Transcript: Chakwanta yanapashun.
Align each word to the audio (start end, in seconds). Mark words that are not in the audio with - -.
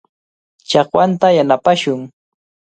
Chakwanta 0.69 1.27
yanapashun. 1.37 1.99